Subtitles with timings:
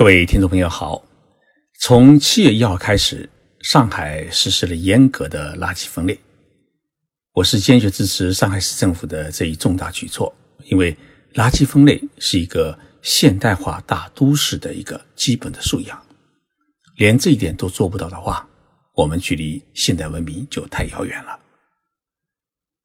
[0.00, 1.04] 各位听众朋友好，
[1.78, 3.28] 从七月一号开始，
[3.60, 6.18] 上海实施了严格的垃圾分类。
[7.34, 10.34] 我是坚决支持上海市政府的这一重大举措，
[10.64, 10.96] 因为
[11.34, 16.02] 垃圾分类是一个现代化大都市的一个基本的素养。
[16.96, 18.48] 连这一点都做不到的话，
[18.94, 21.38] 我们距离现代文明就太遥远了。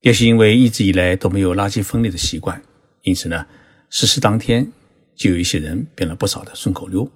[0.02, 2.61] 也是因为一直以来都没有垃圾分类的习惯，
[3.04, 3.47] 因此呢，
[3.89, 4.70] 实施当天。
[5.16, 7.09] 就有一些人变了不少的顺口溜。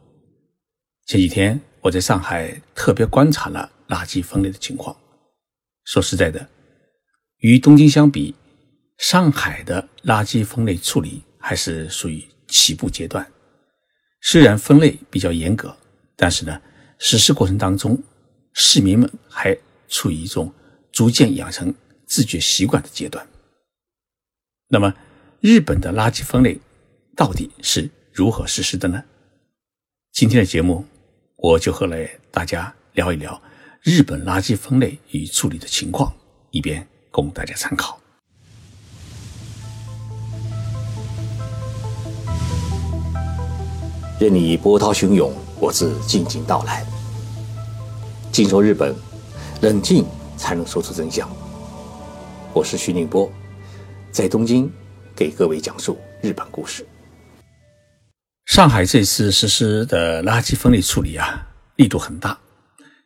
[1.05, 4.95] 前几天我在上海特别观察了垃圾分类的情况。
[5.85, 6.47] 说实在的，
[7.39, 8.35] 与东京相比，
[8.97, 13.25] 上海的垃圾分类处理还是属于起步阶段。
[14.21, 15.75] 虽然分类比较严格，
[16.15, 16.61] 但是呢，
[16.99, 17.97] 实施过程当中，
[18.53, 19.57] 市民们还
[19.87, 20.53] 处于一种
[20.91, 21.73] 逐渐养成
[22.05, 23.27] 自觉习惯的阶段。
[24.67, 24.93] 那么，
[25.41, 26.59] 日本的垃圾分类。
[27.19, 29.03] 到底是如何实施的呢？
[30.13, 30.85] 今天的节目，
[31.35, 33.41] 我就和来大家聊一聊
[33.81, 36.13] 日本垃圾分类与处理的情况，
[36.51, 37.99] 以便供大家参考。
[44.17, 46.85] 任你波涛汹涌，我自静静到来。
[48.31, 48.95] 静说日本，
[49.59, 50.05] 冷静
[50.37, 51.29] 才能说出真相。
[52.53, 53.29] 我是徐宁波，
[54.09, 54.71] 在东京
[55.13, 56.87] 给各位讲述日本故事。
[58.49, 62.35] 上海这次实施的垃圾分类处理啊，力度很大，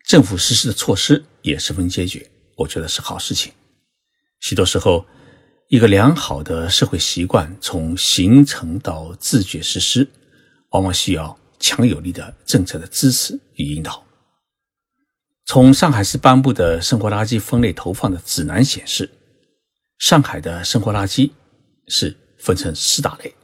[0.07, 3.51] 政府实施的措施也十分坚决，我觉得是好事情。
[4.39, 5.05] 许多时候，
[5.67, 10.07] 一个良好的社会习惯从形成到自觉实施，
[10.69, 14.01] 往往需要强有力的政策的支持与引导。
[15.45, 19.11] 从上海市颁布的生活垃圾分类投放的指南显示，
[19.99, 21.29] 上海的生活垃圾
[21.89, 23.35] 是分成四大类。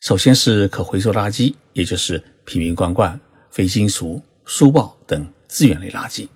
[0.00, 3.20] 首先是可回收垃圾，也就是瓶瓶罐罐、
[3.50, 6.26] 非金属、书报等资源类垃圾。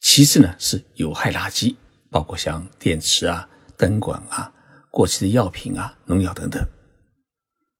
[0.00, 1.76] 其次呢是有害垃圾，
[2.10, 4.52] 包括像电池啊、灯管啊、
[4.90, 6.60] 过期的药品啊、农药等等。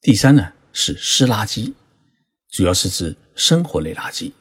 [0.01, 1.73] 第三呢是湿垃圾，
[2.49, 4.33] 主要是指生活类垃圾。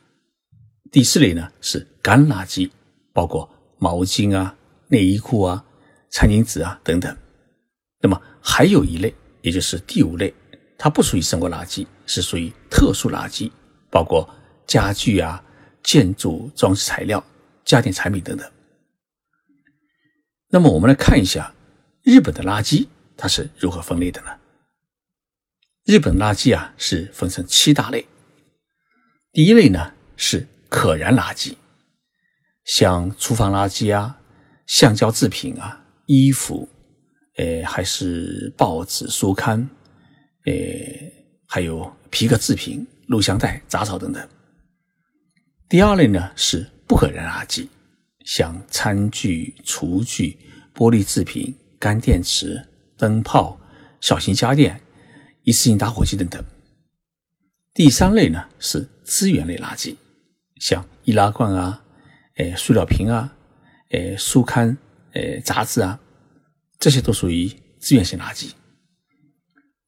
[0.91, 2.69] 第四类呢是干垃圾，
[3.11, 3.49] 包括
[3.79, 4.55] 毛巾啊、
[4.87, 5.65] 内衣裤啊、
[6.11, 7.17] 餐巾纸啊等等。
[8.01, 9.11] 那么还有一类。
[9.47, 10.33] 也就是第五类，
[10.77, 13.49] 它不属于生活垃圾，是属于特殊垃圾，
[13.89, 14.29] 包括
[14.65, 15.41] 家具啊、
[15.81, 17.25] 建筑装饰材料、
[17.63, 18.51] 家电产品等等。
[20.49, 21.55] 那么我们来看一下
[22.03, 24.37] 日本的垃圾它是如何分类的呢？
[25.85, 28.05] 日本垃圾啊是分成七大类。
[29.31, 31.55] 第一类呢是可燃垃圾，
[32.65, 34.19] 像厨房垃圾啊、
[34.65, 36.67] 橡胶制品啊、衣服。
[37.37, 39.59] 呃，还是报纸、书刊，
[40.45, 40.53] 呃，
[41.45, 44.27] 还有皮革制品、录像带、杂草等等。
[45.69, 47.67] 第二类呢是不可燃垃圾，
[48.25, 50.37] 像餐具、厨具、
[50.73, 52.59] 玻璃制品、干电池、
[52.97, 53.59] 灯泡、
[54.01, 54.81] 小型家电、
[55.43, 56.43] 一次性打火机等等。
[57.73, 59.95] 第三类呢是资源类垃圾，
[60.59, 61.83] 像易拉罐啊，
[62.37, 63.35] 呃，塑料瓶啊，
[63.91, 64.75] 呃，书刊、
[65.13, 65.99] 呃，杂志啊。
[66.79, 67.47] 这些都属于
[67.79, 68.51] 资源性垃圾。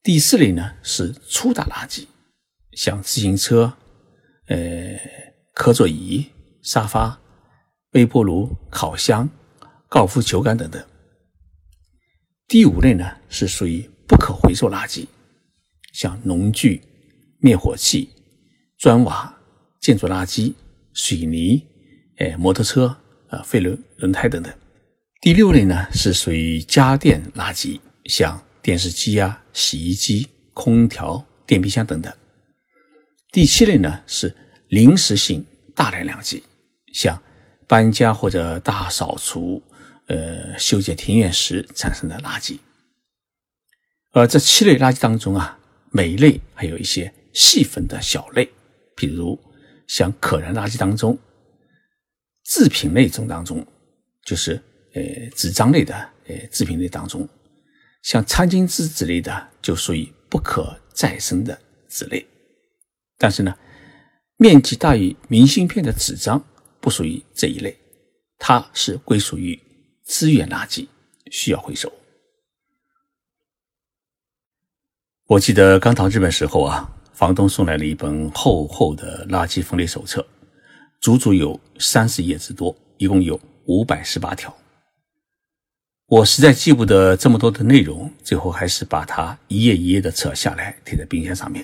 [0.02, 2.06] 第四类呢是粗大垃圾，
[2.72, 3.74] 像自行车、
[4.48, 4.98] 呃
[5.54, 6.26] 课座椅、
[6.62, 7.20] 沙发、
[7.92, 9.30] 微波炉、烤箱、
[9.90, 10.84] 高尔夫球杆等等。
[12.48, 15.06] 第五类呢是属于不可回收垃圾，
[15.92, 16.82] 像农具、
[17.40, 18.10] 灭火器、
[18.78, 19.38] 砖瓦、
[19.82, 20.54] 建筑垃圾、
[20.94, 21.62] 水泥、
[22.18, 22.98] 哎摩托车、
[23.28, 24.52] 啊废轮轮胎等等。
[25.22, 32.12] 第六类呢是属于家电垃圾，像电视机啊、洗衣机、空调、电冰箱等等。
[33.30, 34.34] 第七类呢是
[34.70, 36.42] 临时性大量垃圾，
[36.94, 37.22] 像
[37.68, 39.62] 搬家或者大扫除、
[40.08, 42.58] 呃修建庭院时产生的垃圾。
[44.12, 45.60] 而这七类垃圾当中啊，
[45.92, 48.50] 每一类还有一些细分的小类，
[48.96, 49.38] 比如
[49.86, 51.20] 像可燃垃圾当中，
[52.46, 53.68] 制品类中当中
[54.24, 54.64] 就是。
[55.00, 55.96] 呃，纸张类的
[56.28, 57.28] 呃制品类当中，
[58.04, 61.58] 像餐巾纸之类的就属于不可再生的
[61.88, 62.26] 纸类。
[63.18, 63.56] 但是呢，
[64.36, 66.44] 面积大于明信片的纸张
[66.82, 67.78] 不属于这一类，
[68.38, 69.58] 它是归属于
[70.04, 70.88] 资源垃圾，
[71.32, 71.92] 需要回收。
[75.28, 80.28] 我记得刚到日本时候啊，房东送来了一本厚厚的垃圾分类手册，
[81.00, 84.54] 足足有三十页之多，一共有五百十八条。
[86.10, 91.64] 我实在记不得这么多的内容，最后还是把它一页一页的扯下来贴在冰箱上面，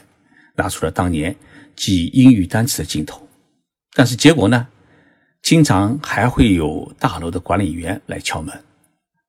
[0.54, 1.36] 拿出了当年
[1.76, 3.28] 记英语单词的镜头。
[3.96, 4.68] 但是结果呢，
[5.42, 8.54] 经常还会有大楼的管理员来敲门，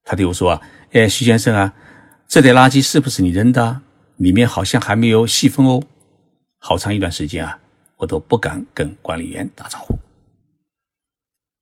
[0.05, 0.61] 他对我说
[0.93, 1.73] ：“哎，徐先生啊，
[2.29, 3.81] 这袋垃圾是不是你扔的？
[4.19, 5.83] 里面好像还没有细分哦。”
[6.61, 7.59] 好长一段时间啊，
[7.97, 9.99] 我都不敢跟管理员打招呼。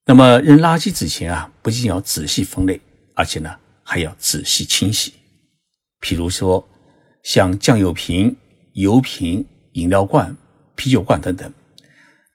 [0.07, 2.81] 那么扔垃圾之前啊，不仅要仔细分类，
[3.15, 3.51] 而且呢
[3.83, 5.13] 还要仔细清洗。
[6.01, 6.67] 譬如说，
[7.23, 8.37] 像酱油瓶、
[8.75, 10.37] 油瓶、饮料罐、
[10.75, 11.53] 啤酒罐等等，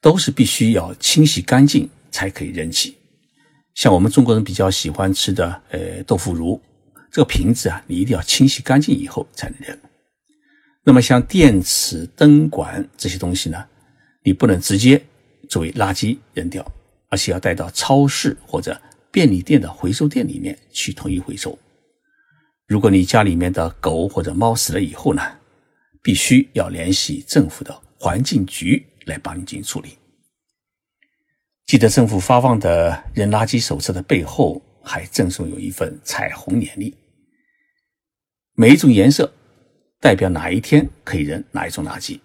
[0.01, 2.95] 都是必须要清洗干净才可以扔弃。
[3.75, 6.61] 像我们中国人比较喜欢吃的，呃，豆腐乳，
[7.11, 9.77] 这个瓶子啊，你一定要清洗干净以后才能扔。
[10.83, 13.63] 那么像电池、灯管这些东西呢，
[14.23, 15.01] 你不能直接
[15.47, 16.65] 作为垃圾扔掉。
[17.11, 18.79] 而且要带到超市或者
[19.11, 21.57] 便利店的回收店里面去统一回收。
[22.67, 25.21] 如果你家里面的狗或者猫死了以后呢，
[26.03, 29.97] 必须要联系政府的环境局来帮你进行处理。
[31.65, 36.95] 记得政府发放的扔垃圾手册的背后还赠送有一份彩虹年历，
[38.53, 39.33] 每一种颜色
[39.99, 42.19] 代表哪一天可以扔哪一种垃圾。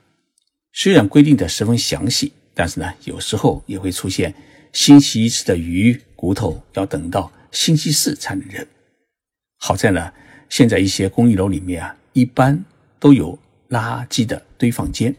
[0.72, 4.34] 虽然规定的十分详细，但是呢，有时候也会出现。
[4.72, 8.66] 星期一吃的鱼骨头要等到星期四才能扔。
[9.58, 10.10] 好在呢，
[10.48, 12.64] 现在一些公寓楼里面啊，一般
[12.98, 13.38] 都有
[13.68, 15.14] 垃圾的堆放间，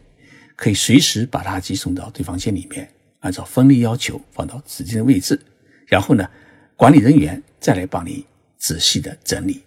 [0.56, 5.40] 可以随时把垃圾送到堆放间里面，按照分类要求放到指定的位置，
[5.86, 6.28] 然后呢，
[6.74, 8.26] 管理人员再来帮你
[8.58, 9.62] 仔细的整理。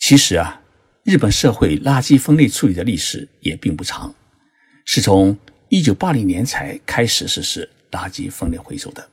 [0.00, 0.60] 其实啊，
[1.04, 4.12] 日本社会垃圾分类处理的历史也并不长，
[4.84, 5.38] 是从
[5.68, 7.70] 一九八零年才开始实施。
[7.92, 9.06] 垃圾分类回收的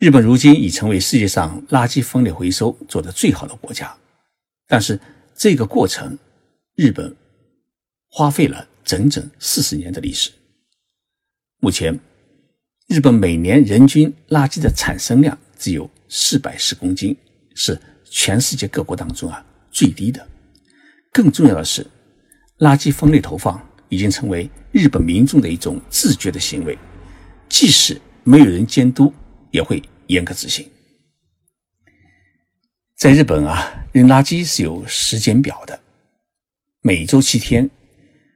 [0.00, 3.94] 日本，如今已成为世界上垃圾分类回收做得最好的国家。
[4.66, 4.98] 但是，
[5.34, 6.18] 这个过程，
[6.74, 7.14] 日本
[8.08, 10.30] 花费了整整四十年的历史。
[11.58, 12.00] 目前，
[12.86, 17.14] 日本每年人均垃圾的产生量只有四百十公斤，
[17.54, 20.26] 是全世界各国当中啊最低的。
[21.12, 21.86] 更重要的是，
[22.60, 23.60] 垃圾分类投放
[23.90, 26.78] 已经成为日本民众的一种自觉的行为。
[27.50, 29.12] 即使没有人监督，
[29.50, 30.68] 也会严格执行。
[32.96, 35.80] 在日本啊，扔垃圾是有时间表的，
[36.82, 37.70] 每周七天，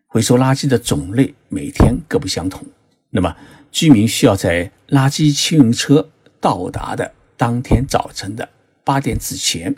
[0.07, 2.67] 回收垃圾的种类每天各不相同。
[3.11, 3.37] 那么，
[3.71, 8.49] 居民需要在垃圾清运车到达的当天早晨的
[8.83, 9.75] 八点之前，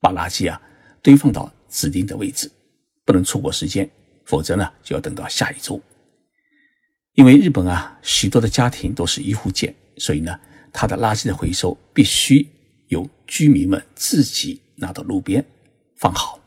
[0.00, 0.62] 把垃圾啊
[1.02, 2.50] 堆放到指定的位置，
[3.04, 3.90] 不能错过时间，
[4.24, 5.82] 否则呢就要等到下一周。
[7.14, 10.38] 因为日本啊，许多的家庭都是一户建，所以呢，
[10.72, 12.46] 它的垃圾的回收必须
[12.88, 15.44] 由居民们自己拿到路边
[15.96, 16.38] 放好。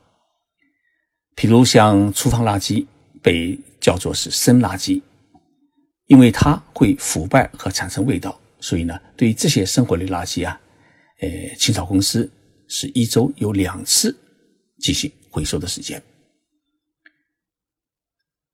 [1.36, 2.86] 比如像厨房垃圾
[3.22, 5.02] 被叫做是生垃圾，
[6.06, 10.60] 因为它会腐败和产生味道，所以呢，对于这些生活类垃圾啊，
[11.22, 12.32] 呃，清扫公司
[12.68, 14.16] 是一周有两次
[14.80, 16.02] 进行回收的时间。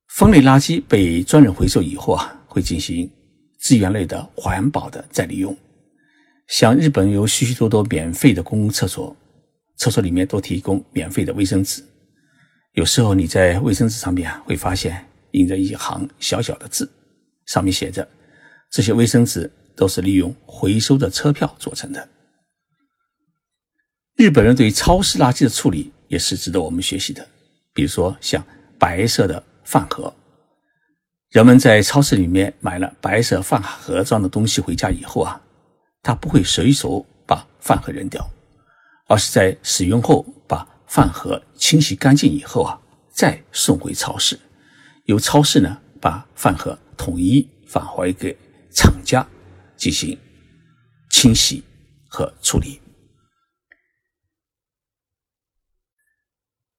[0.08, 3.10] 分类垃圾被专人回收以后啊，会进行
[3.60, 5.56] 资源类的环保的再利用。
[6.48, 9.16] 像日本有许许多多免费的公共厕所，
[9.76, 11.82] 厕所里面都提供免费的卫生纸。
[12.72, 16.90] 有时候你在卫生纸上面会发现印着一行小小的字，
[17.46, 18.06] 上面写着
[18.70, 22.08] ：“这些卫生纸都是利用回收的车票做成的。”
[24.16, 27.26] 日本人对于超市垃圾的处理也是值得我们学习的。
[27.72, 28.44] 比如说像
[28.78, 29.42] 白色的。
[29.62, 30.12] 饭盒，
[31.30, 35.40] 人们在超市里面买了白色饭盒装的东西回家以后啊，
[36.02, 38.28] 他不会随手把饭盒扔掉，
[39.06, 42.80] 而是在使用后把饭盒清洗干净以后啊，
[43.12, 44.40] 再送回超市，
[45.04, 48.36] 由超市呢把饭盒统一返回给
[48.72, 49.24] 厂家
[49.76, 50.18] 进行
[51.10, 51.62] 清洗
[52.08, 52.80] 和处理。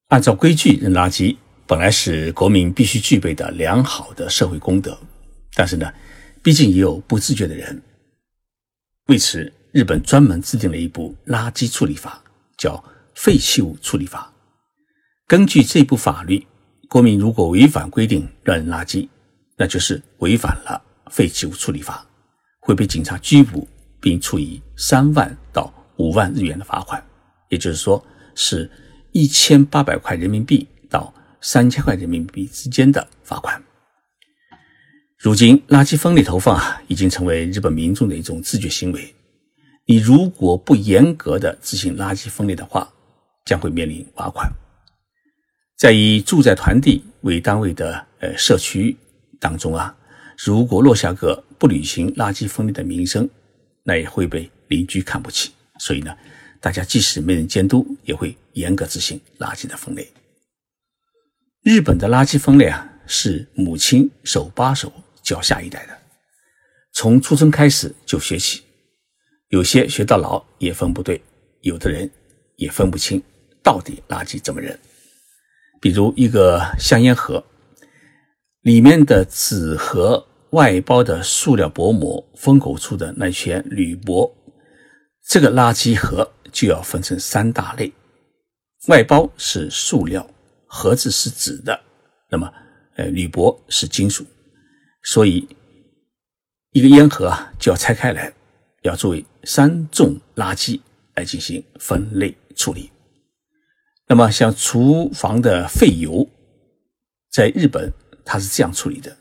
[0.10, 1.38] 按照规矩扔垃圾。
[1.72, 5.00] 本来是国民必须具备的良好的社会公德，
[5.54, 5.90] 但是呢，
[6.44, 7.82] 毕竟也有不自觉的人。
[9.08, 12.22] 为此，日本专门制定了一部垃圾处理法，
[12.58, 12.76] 叫
[13.16, 14.34] 《废弃物处理法》。
[15.26, 16.46] 根据这部法律，
[16.90, 19.08] 国民如果违反规定乱扔垃圾，
[19.56, 22.06] 那就是违反了《废弃物处理法》，
[22.68, 23.66] 会被警察拘捕，
[24.02, 27.02] 并处以三万到五万日元的罚款，
[27.48, 28.70] 也就是说，是
[29.14, 30.68] 一千八百块人民币。
[31.42, 33.62] 三千块人民币之间的罚款。
[35.18, 39.14] 如今，垃圾分类投放啊，已经成为日本民众的一种自觉行为。
[39.86, 42.92] 你如果不严格的执行垃圾分类的话，
[43.46, 44.52] 将会面临罚款。
[45.78, 48.96] 在以住宅团地为单位的呃社区
[49.40, 49.96] 当中啊，
[50.38, 53.28] 如果落下个不履行垃圾分类的名声，
[53.84, 55.52] 那也会被邻居看不起。
[55.80, 56.16] 所以呢，
[56.60, 60.08] 大家即使没人监督，也会严格执行垃圾的分类。
[61.64, 64.92] 日本的垃圾分类啊，是母亲手把手
[65.22, 65.96] 教下一代的，
[66.92, 68.64] 从出生开始就学起，
[69.50, 71.22] 有些学到老也分不对，
[71.62, 72.10] 有的人
[72.56, 73.22] 也分不清
[73.62, 74.76] 到底垃圾怎么扔。
[75.80, 77.44] 比如一个香烟盒，
[78.62, 84.36] 里面的纸盒外包的塑料薄膜封口处的那圈铝箔，
[85.28, 87.94] 这个垃圾盒就要分成三大类：
[88.88, 90.28] 外包是塑料，
[90.74, 91.78] 盒子是纸的，
[92.30, 92.50] 那么
[92.96, 94.26] 呃铝箔是金属，
[95.04, 95.46] 所以
[96.72, 98.34] 一个烟盒啊就要拆开来，
[98.84, 100.80] 要作为三种垃圾
[101.16, 102.90] 来进行分类处理。
[104.08, 106.26] 那么，像厨房的废油，
[107.30, 107.92] 在日本
[108.24, 109.18] 它是这样处理的：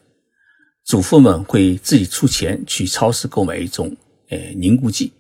[0.85, 3.95] 主妇们会自己出钱去超市购买一种
[4.29, 5.13] 呃凝固剂，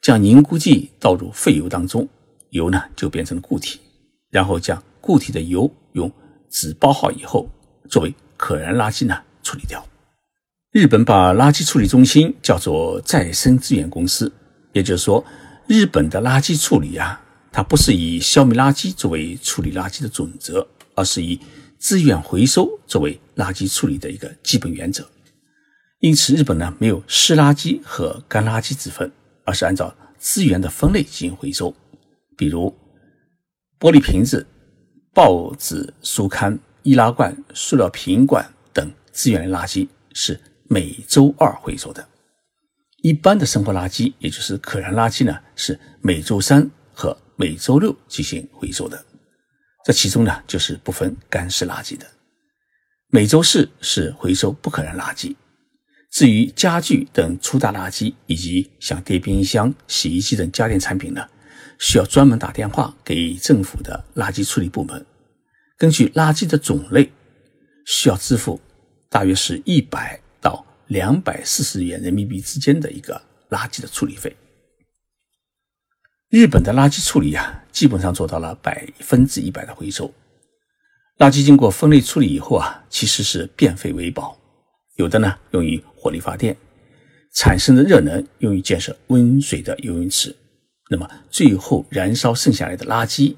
[0.00, 2.08] 将凝固剂倒入废油当中，
[2.50, 3.80] 油呢就变成固体，
[4.30, 6.10] 然后将固体的油用
[6.50, 7.48] 纸包好以后，
[7.88, 9.86] 作为可燃垃圾呢处理掉。
[10.72, 14.32] 日本把垃圾处理中心叫做再生资源公司，
[14.72, 15.24] 也就是说，
[15.68, 17.22] 日本的垃圾处理啊。
[17.52, 21.40] 它不是以消灭垃圾作为处理垃圾的准则，而是以
[21.78, 25.08] 资源回收作为垃圾处理的一个基本原则。
[26.00, 29.10] 因此，日本呢没有湿垃圾和干垃圾之分，
[29.44, 31.74] 而是按照资源的分类进行回收。
[32.36, 32.74] 比如，
[33.80, 34.46] 玻璃瓶子、
[35.16, 42.06] 报纸、书刊、易拉罐、塑料瓶罐等资源类垃圾是每周二回收的。
[42.98, 49.02] 一般的生活垃圾，也就是可燃垃圾呢，是每周三和每周六进行回收的，
[49.86, 52.06] 这其中呢就是不分干湿垃圾的。
[53.08, 55.34] 每周四是回收不可燃垃圾。
[56.12, 61.26] 至于家具等粗大垃圾，以及像电冰箱、洗衣机等家电产品呢，
[61.78, 65.04] 需要专门打电话给政府的垃圾处理部门，
[65.76, 67.10] 根据垃圾的种类，
[67.84, 68.60] 需要支付
[69.08, 74.34] 大约是一百到两百四十元人民币之间的一个垃圾的处理费。
[76.30, 80.12] 日本的垃圾处理啊，基本上做到了百分之一百的回收。
[81.18, 84.36] 垃圾经过分类处理以后啊，其实是变废为宝，
[84.96, 86.56] 有的呢用于火力发电，
[87.32, 90.34] 产生的热能用于建设温水的游泳池，
[90.88, 93.36] 那么最后燃烧剩下来的垃圾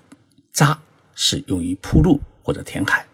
[0.52, 0.78] 渣
[1.14, 3.06] 是用于铺路或者填海。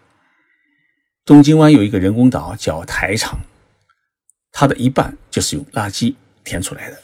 [1.23, 3.39] 东京湾有一个人工岛叫台场，
[4.51, 6.13] 它的一半就是用垃圾
[6.43, 6.99] 填出来的。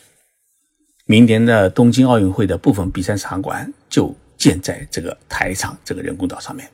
[1.05, 6.69] 明年的东京奥运会的部分比赛场馆就建在这个台场这个人工岛上面。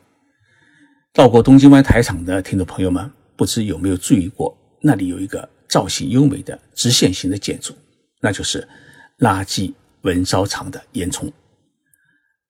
[1.14, 7.74] 到过东京湾台场的听众朋友们，不知有没有注意过，那里有一个造型优美的直线型的建筑，
[8.22, 8.68] 那就是
[9.20, 9.74] 垃圾
[10.08, 11.30] 焚烧厂的烟囱。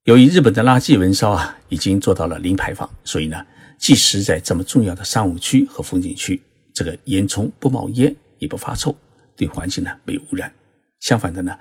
[0.03, 3.43] 由于日本的垃圾焚烧啊已经做到了零排放，所以呢，
[3.79, 6.39] 即使在这么重要的商务区和风景区，
[6.71, 8.95] 这个烟囱不冒烟也不发臭，
[9.35, 10.53] 对环境呢没有污染。
[10.99, 11.57] 相反的呢，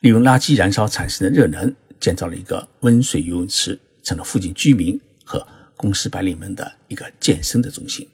[0.00, 8.08] 利用垃圾燃烧产生的热能，建造了一个温水游泳池，成了附近居民和公司白领们的一个健身的中心。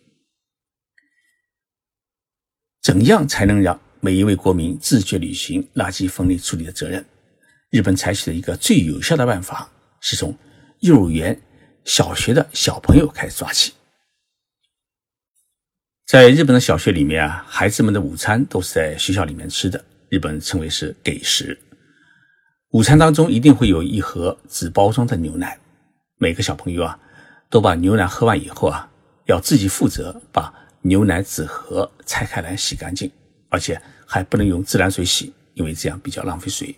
[2.82, 7.02] 怎样才能让每一位国民自觉履行垃圾分类处理的责任？
[7.74, 10.32] 日本采取的一个最有效的办法，是从
[10.78, 11.36] 幼儿园、
[11.84, 13.72] 小学的小朋友开始抓起。
[16.06, 19.84] 在日本的小学里面啊，孩子们的午餐都是在学校里面吃的。
[20.08, 21.58] 日本称为是给食，
[22.70, 25.58] 午餐当中一定会有一盒纸包装的牛奶。
[26.18, 26.96] 每个小朋友啊，
[27.50, 28.88] 都把牛奶喝完以后啊，
[29.26, 33.10] 要自己负责把牛奶纸盒拆开来洗干净，
[33.48, 36.72] 而且还不能用自来水洗，因为这样比较浪费水。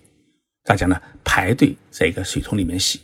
[0.67, 3.01] 大家呢排队在一个水桶里面洗，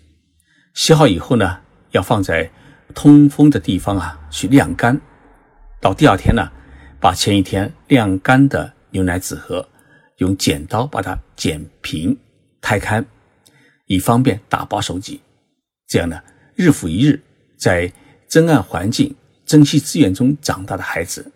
[0.74, 1.60] 洗好以后呢，
[1.92, 2.50] 要放在
[2.94, 5.00] 通风的地方啊去晾干。
[5.80, 6.50] 到第二天呢，
[7.00, 9.66] 把前一天晾干的牛奶纸盒。
[10.18, 12.16] 用剪刀把它剪平、
[12.60, 13.04] 开开，
[13.86, 15.20] 以方便打包收集。
[15.88, 16.22] 这样呢，
[16.54, 17.20] 日复一日，
[17.56, 17.92] 在
[18.28, 19.12] 珍爱环境、
[19.44, 21.32] 珍惜资源中长大的孩子，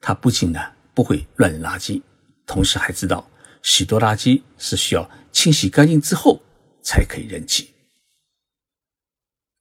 [0.00, 0.60] 他不仅呢
[0.94, 2.00] 不会乱扔垃圾，
[2.46, 3.28] 同时还知道
[3.62, 6.40] 许多垃圾是需要清洗干净之后
[6.82, 7.70] 才可以扔弃。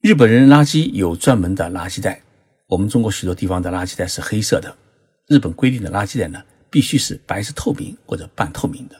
[0.01, 2.21] 日本人垃圾有专门的垃圾袋，
[2.67, 4.77] 我们中国许多地方的垃圾袋是黑色的，
[5.27, 6.43] 日本规定的垃圾袋呢？
[6.71, 8.95] 必须是白色透明或者半透明的，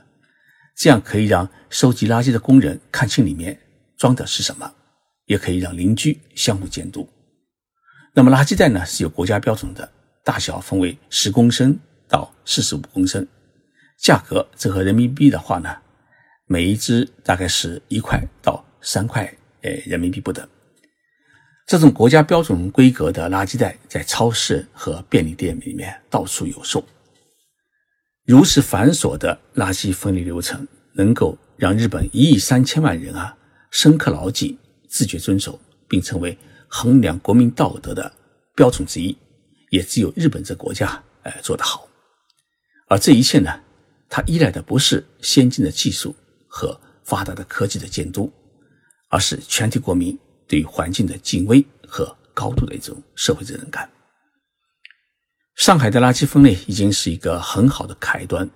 [0.75, 3.55] 这样可以让收集垃圾的工人看清里面
[3.95, 4.73] 装的是什么，
[5.25, 7.07] 也可以让邻居相互监督。
[8.15, 9.87] 那么垃圾袋呢是有国家标准的，
[10.23, 13.27] 大小分为十公升到四十五公升，
[14.01, 15.75] 价格折合人民币的话呢，
[16.45, 19.25] 每一只大概是一块到三块
[19.61, 20.47] 呃人民币不等。
[21.67, 26.83] 这种国家标准规格的垃圾袋在超市和便利店里面到处有售。
[28.25, 33.37] 如此繁琐的垃圾分类流程，能够让日本一亿三千万人啊
[33.69, 36.37] 深刻牢记、自觉遵守，并成为
[36.67, 38.11] 衡量国民道德的
[38.55, 39.15] 标准之一，
[39.69, 41.87] 也只有日本这国家哎做得好。
[42.87, 43.61] 而这一切呢，
[44.09, 46.15] 它依赖的不是先进的技术
[46.47, 48.29] 和发达的科技的监督，
[49.07, 50.17] 而是全体国民。
[50.49, 53.87] 对环境的敬畏和高度的一种社会责任感。
[55.57, 58.49] 上海的垃圾分类已经是一个很好的开端，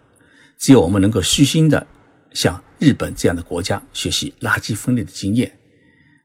[0.57, 1.86] 只有我们能够虚心的
[2.33, 5.55] 向日本这样的国家学习垃圾分类的经验，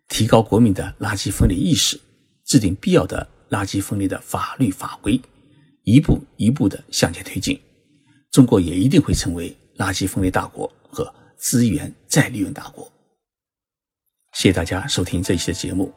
[0.09, 2.01] 提高国民的垃圾分类意识，
[2.47, 5.21] 制定必要的垃圾分类的法律法规，
[5.83, 7.61] 一步一步的向前推进，
[8.31, 12.91] 中国也一定会成为垃圾分类大国和资源再利用大国。
[14.33, 15.93] 谢谢大家收听这一期的节目。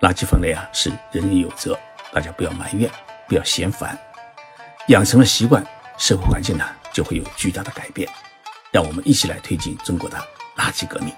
[0.00, 1.78] 垃圾分类啊，是人人有责，
[2.12, 2.90] 大家不要埋怨，
[3.28, 3.98] 不要嫌烦，
[4.88, 5.62] 养成了习惯，
[5.98, 8.08] 社会环境呢就会有巨大的改变。
[8.72, 10.16] 让我们一起来推进中国的
[10.56, 11.12] 垃圾革命。